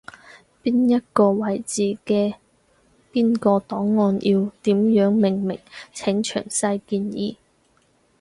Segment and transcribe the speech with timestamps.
[0.63, 2.33] 邊一個位置嘅
[3.13, 5.59] 邊個檔案要點樣命名，
[5.93, 7.35] 請詳細建議